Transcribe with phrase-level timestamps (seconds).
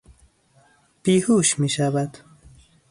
[1.03, 2.17] بیهوش میشود